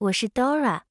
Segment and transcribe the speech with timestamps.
[0.00, 0.82] 我是 Dora，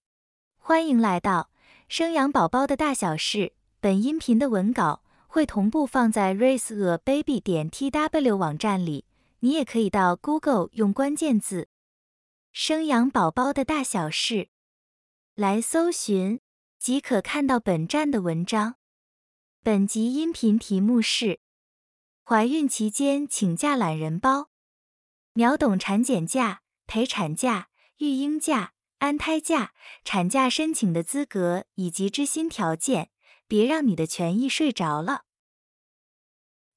[0.58, 1.50] 欢迎来到
[1.88, 3.54] 生养宝宝的大小事。
[3.80, 9.06] 本音频的文稿会同步放在 raiseababy 点 tw 网站里，
[9.40, 11.70] 你也可以到 Google 用关键字
[12.52, 14.50] “生养宝宝的大小事”
[15.36, 16.42] 来搜寻，
[16.78, 18.76] 即可看到本站的文章。
[19.64, 21.40] 本集音频题目是：
[22.26, 24.50] 怀孕期间请假懒人包。
[25.32, 27.70] 秒懂产检假、陪产假、
[28.00, 33.10] 育婴假、安胎假、产假申请的资格以及知心条件，
[33.48, 35.24] 别让你的权益睡着了。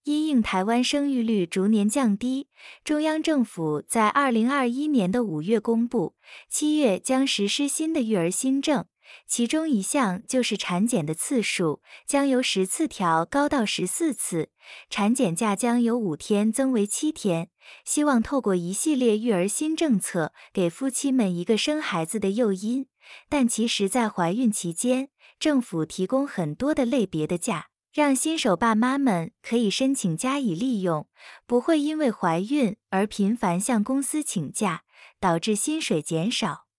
[0.04, 2.48] 因应台湾生育率逐年降低，
[2.84, 6.14] 中央政府在二零二一年的五月公布，
[6.48, 8.86] 七月将实施新的育儿新政。
[9.26, 14.50] 其中一项就是产检的次数将由十次调高到十四次，
[14.88, 17.50] 产检假将由五天增为七天。
[17.84, 22.86] 希望透过一系列育儿新政策，给夫妻们一个生孩子的诱因。
[23.28, 31.08] 但其实，在怀孕期间，政府提供很多的类别的假，让新手爸妈们可以申请加以利用，
[31.46, 34.82] 不会因为怀孕而频繁向公司请假，
[35.20, 36.69] 导致薪水减少。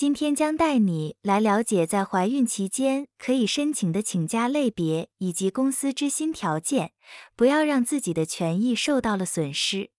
[0.00, 6.92] 今天将带你来了解在怀孕期间可以申请的请假类别以及公司之心条件，
[7.34, 9.90] 不要让自己的权益受到了损失。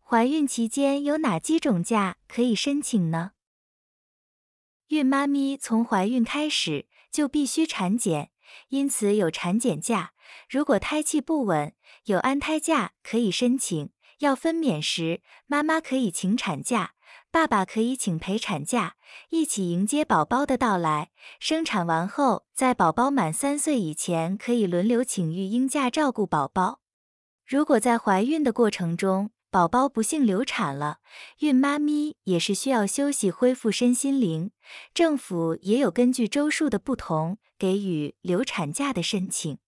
[0.00, 3.32] 怀孕期间有哪几种假可以申请呢？
[4.86, 8.30] 孕妈咪从怀孕开始就必须产检，
[8.68, 10.12] 因此有产检假。
[10.48, 13.90] 如果胎气不稳，有安胎假可以申请。
[14.20, 16.94] 要分娩时，妈妈可以请产假。
[17.34, 18.94] 爸爸可以请陪产假，
[19.30, 21.10] 一起迎接宝宝的到来。
[21.40, 26.78] 生产完后，在宝宝满三岁以前，可以轮流请育婴假照顾宝宝。
[27.44, 30.98] 如果在怀孕的过程中，宝宝不幸流产了，
[31.40, 34.52] 孕妈咪也是需要休息恢复身心灵。
[34.94, 39.58] 政府也有根据周数的不同，给予流产假的申请。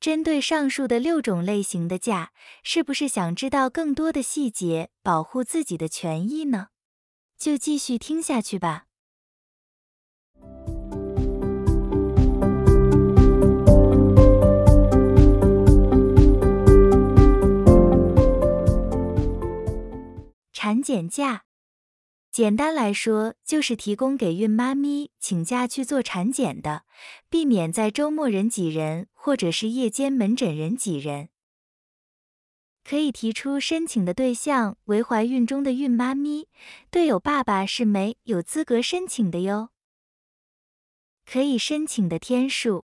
[0.00, 2.32] 针对上述的六种类型的假，
[2.64, 6.70] 是不是想知道更多的细节，保护自己的权益呢？
[7.38, 8.84] 就继续听下去吧。
[20.52, 21.44] 产检假，
[22.32, 26.82] 简单来说就是提供给孕妈咪请假去做产检的，
[27.30, 31.28] 避免在周末人挤人，或者是夜间门诊人挤人。
[32.88, 36.46] 可以提出申请的对象为怀孕中的孕妈咪，
[36.88, 39.70] 队友爸爸是没有资格申请的哟。
[41.24, 42.84] 可以申请的天数，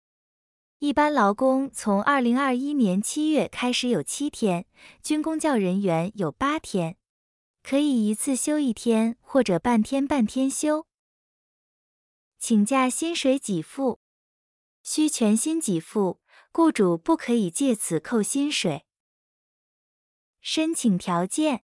[0.80, 4.66] 一般劳工从二零二一年七月开始有七天，
[5.02, 6.98] 军工教人员有八天，
[7.62, 10.86] 可以一次休一天或者半天半天休。
[12.38, 14.00] 请假薪水给付，
[14.82, 16.20] 需全薪给付，
[16.52, 18.85] 雇主不可以借此扣薪水。
[20.48, 21.64] 申请条件，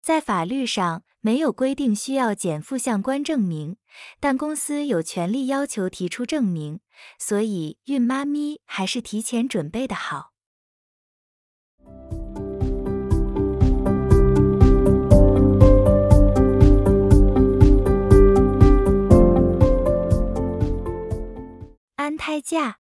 [0.00, 3.76] 在法律上没有规定需要减负相关证明，
[4.18, 6.80] 但公司有权利要求提出证明，
[7.18, 10.32] 所以孕妈咪还是提前准备的好。
[21.96, 22.79] 安胎假。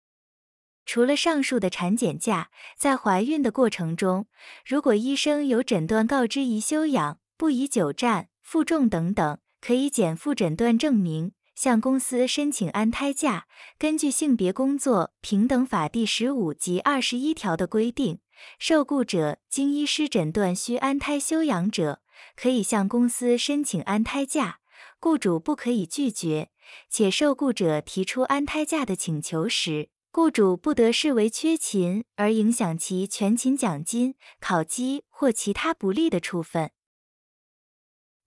[0.91, 4.25] 除了上述的产检假，在怀孕的过程中，
[4.65, 13.45] 如果医生有诊断告知宜休养、不宜久站、负重等等，可以减负诊断证明，向公司申请安胎假。
[13.77, 18.17] 根据性别工作平等法第十五及二十一条的规定，
[18.57, 22.01] 受雇者经医师诊断需安胎休养者，
[22.35, 24.57] 可以向公司申请安胎假，
[24.99, 26.49] 雇主不可以拒绝。
[26.89, 36.71] 且受雇者提出安胎假的请求时，雇主不得视为缺勤而影响其全勤奖金、考绩或其他不利的处分。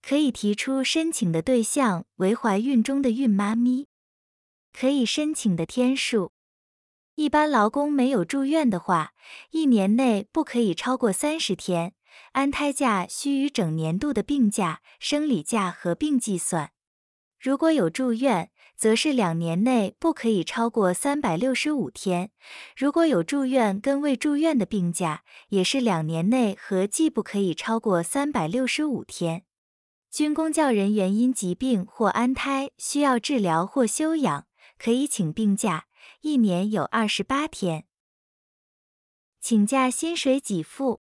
[0.01, 3.89] 可以提出申请的对象为怀孕中的孕妈咪。
[4.73, 6.33] 可以申请的天数，
[7.17, 9.13] 一般劳工没有住院的话，
[9.51, 11.95] 一年内不可以超过三十天。
[12.33, 16.73] 安胎假需与整年度的病假、生理假合并计算。
[17.41, 22.29] 如果有住院，则是两年内不可以超过三百六十五天；
[22.77, 29.45] 如果有住院跟未住院的病假，也是两年内合计不可以超过三百六十五天。
[30.11, 34.47] 军公教人员因疾病或安胎需要治疗或休养，
[34.77, 35.87] 可以请病假，
[36.21, 37.87] 一年有二十八天。
[39.41, 41.01] 请假薪水给付，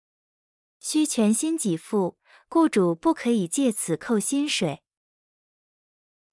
[0.79, 2.19] 需全薪给付，
[2.49, 4.83] 雇主不可以借此扣薪水。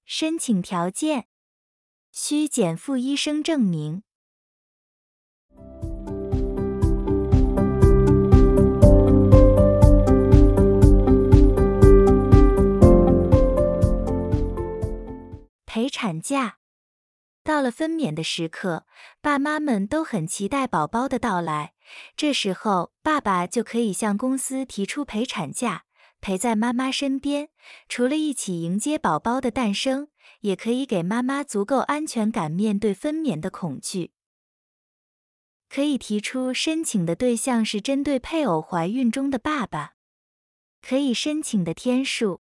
[0.06, 1.26] 申请条件：
[2.12, 4.04] 需减负医生证明。
[15.66, 16.60] 陪产假
[17.44, 18.86] 到了分娩的时刻，
[19.22, 21.74] 爸妈们都很期待宝宝的到来。
[22.16, 25.85] 这时候，爸爸就可以向公司提出陪产假，
[26.26, 27.50] 陪在妈妈身边。
[27.88, 30.08] 除了一起迎接宝宝的诞生，
[30.40, 34.10] 也可以给妈妈足够安全感面对分娩的恐惧。
[35.70, 39.92] 可以提出申请的对象是针对配偶怀孕中的爸爸。
[40.82, 42.42] 可以申请的天数。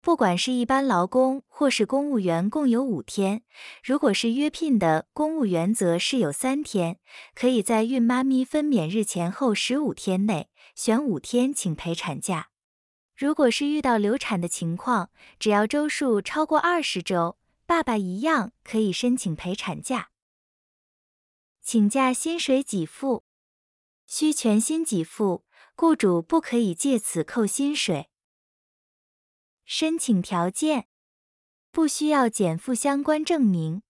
[0.00, 3.40] 不管是一般劳工或是公务员，共有五天；
[3.82, 7.00] 如果是约聘的公务员，则是有三天。
[7.34, 12.50] 可以在孕妈咪分娩日前后十五天内选五天请陪产假。
[13.22, 20.10] 如果是遇到流产的情况，只要周数超过二十周，爸爸一样可以申请陪产假。
[21.60, 23.22] 请假薪水给付
[24.08, 25.44] 需全薪给付，
[25.76, 28.10] 雇主不可以借此扣薪水。
[29.64, 30.88] 申请条件
[31.70, 33.84] 不需要减负相关证明。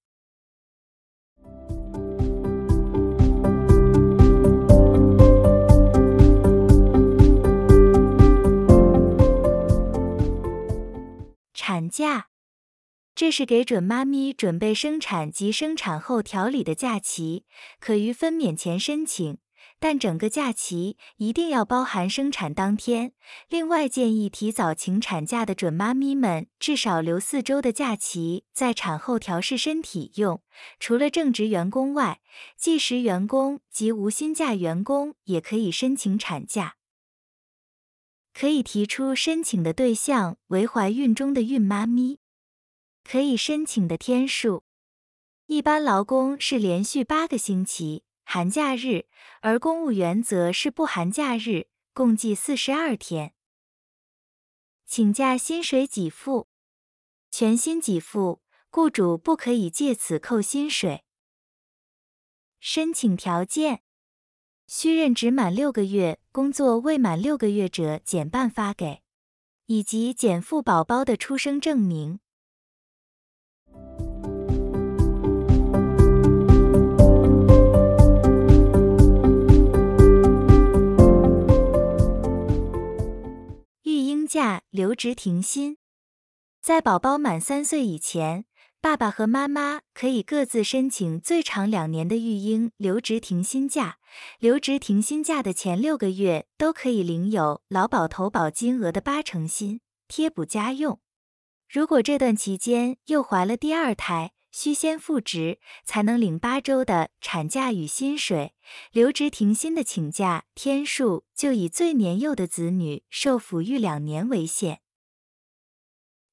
[13.23, 17.45] 这是给准妈咪准备生产及生产后调理的假期，
[17.79, 19.39] 可于分娩前申请。
[19.79, 23.13] 但整个假期一定要包含生产当天。
[23.49, 30.43] 另外，建议提早请产假的准妈咪们至少留四周的假期，在产后调试身体用。
[30.81, 32.21] 除了正职员工外，
[32.57, 36.75] 计时员工及无薪假员工也可以申请产假。
[38.35, 42.19] 可以提出申请的对象为怀孕中的孕妈咪。
[43.05, 44.65] 可以申请的天数，
[45.47, 48.05] 一般劳工是连续八个星期。
[48.25, 49.07] 寒假日，
[49.41, 53.35] 而公务员则是不含假日，共计四十二天。
[54.87, 56.49] 请假薪水给付，
[57.31, 58.41] 全薪给付，
[58.71, 61.05] 雇主不可以借此扣薪水。
[62.61, 63.83] 申请条件：
[64.67, 69.03] 需任职满六个月，工作未满六个月者减半发给，
[69.67, 72.21] 以及减负宝宝的出生证明。
[84.33, 85.77] 假留职停薪，
[86.63, 88.47] 在宝宝满三岁以前，
[88.81, 93.99] 爸爸和妈妈可以各自申请最长两年的育婴留职停薪假。
[94.39, 100.99] 留职停薪假的前六个月都可以领有劳保投保金额的八成薪贴补家用。
[101.69, 108.55] 如果这段期间又怀了第二胎，需先复职才能领八周的产假与薪水，
[108.93, 114.83] 留职停薪的请假天数就以最年幼的子女受抚育两年为限。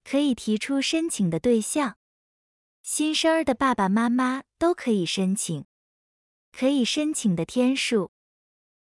[0.03, 1.97] 可以提出申请的对象，
[2.81, 5.65] 新生儿的爸爸妈妈都可以申请。
[6.51, 8.11] 可以申请的天数，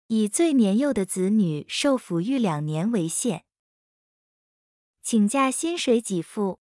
[0.08, 3.44] 以最年幼的子女受抚育两年为限。
[5.00, 6.61] 请假薪水给付。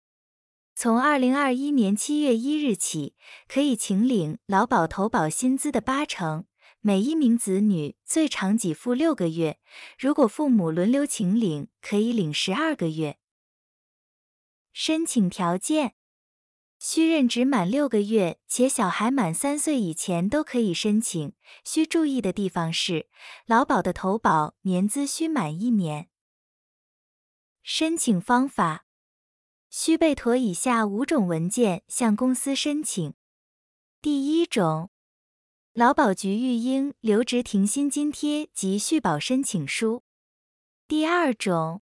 [0.75, 3.15] 从二零二一年七月一日起，
[3.47, 6.45] 可以请领劳保投保薪资的八成，
[6.81, 9.59] 每一名子女最长给付六个月。
[9.99, 13.19] 如果父母轮流请领，可以领十二个月。
[14.73, 15.93] 申请条件：
[16.79, 21.33] 需任职满六个月，且小孩满三岁以前都可以申请。
[21.63, 23.07] 需注意的地方是，
[23.45, 26.09] 劳保的投保年资需满一年。
[27.61, 28.87] 申请方法。
[29.75, 33.15] 需备妥以下五种文件向公司申请：
[34.03, 34.91] 第一种，
[35.73, 40.03] 劳保局育婴留职停薪津贴及续保申请书；
[40.87, 41.81] 第二种，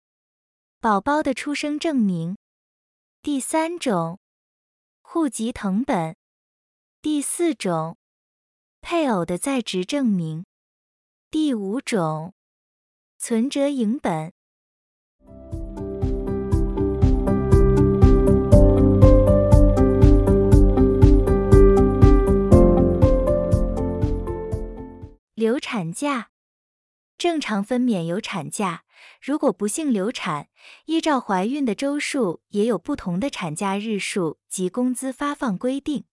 [0.82, 2.36] 宝宝的出生证明；
[3.22, 4.20] 第三种，
[5.02, 6.16] 户籍誊本；
[7.02, 7.98] 第四种，
[8.82, 10.44] 配偶的在职证明；
[11.32, 12.34] 第五种，
[13.18, 14.34] 存折影本。
[25.38, 26.32] 流产假，
[27.16, 28.86] 正常分娩有产假。
[29.22, 30.50] 如果不幸流产，
[30.86, 36.06] 依照怀孕的周数，也有不同的产假日数及工资发放规定。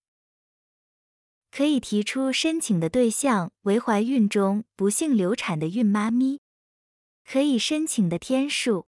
[1.50, 6.43] 可以提出申请的对象为怀孕中不幸流产的孕妈咪。
[7.26, 8.88] 可以申请的天数，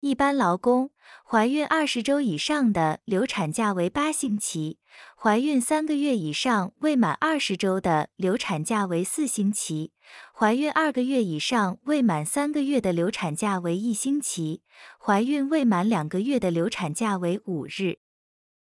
[0.00, 0.92] 一般劳工
[1.26, 4.78] 怀孕二十周以上的流产假为八星期，
[5.16, 9.92] 怀孕三个月以上未满二十周的流产假为四星期，
[10.34, 14.62] 怀孕二个月以上未满三个月的流产假为一星期，
[14.98, 17.98] 怀孕未满两个月的流产假为五日。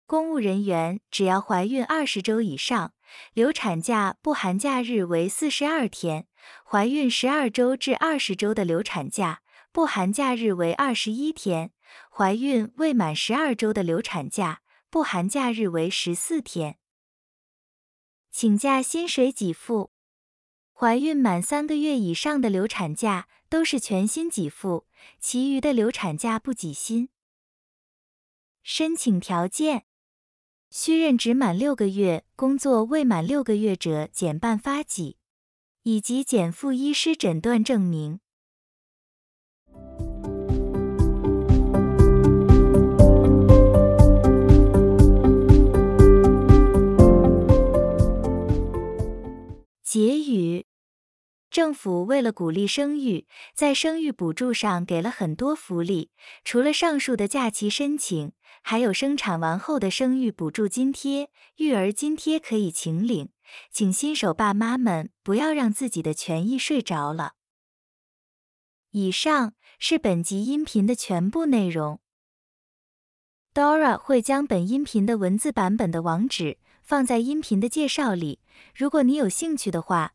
[0.06, 2.92] 公务人员只要怀孕二十周以上，
[3.32, 6.24] 流产假不含假日为四十二天；
[6.70, 9.40] 怀孕十二周至二十周的流产假
[9.72, 11.70] 不含假日为二十一天；
[12.10, 14.60] 怀孕未满十二周的流产假
[14.94, 16.78] 不含假日为十四天。
[18.30, 19.90] 请假薪水给付，
[20.72, 24.86] 怀孕满三个月以上的流产假都是全薪给付，
[25.18, 27.08] 其余的流产假不给薪。
[28.62, 29.86] 申请条件。
[30.70, 35.18] 需任职满六个月，工作未满六个月者减半发给，
[35.82, 38.20] 以及减负医师诊断证明。
[51.54, 56.10] 政府为了鼓励生育，在生育补助上给了很多福利，
[56.42, 58.32] 除了上述的假期申请。
[58.60, 63.28] 还有生产完后的生育补助津贴、育儿津贴可以请领，
[63.70, 67.34] 请新手爸妈们不要让自己的权益睡着了。
[68.90, 72.00] 以上是本集音频的全部内容。
[73.54, 78.40] Dora 会将本音频的文字版本的网址放在音频的介绍里，
[78.74, 80.14] 如果你有兴趣的话，